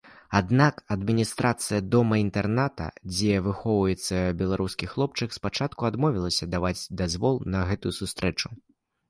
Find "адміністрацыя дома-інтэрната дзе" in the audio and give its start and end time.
0.93-3.35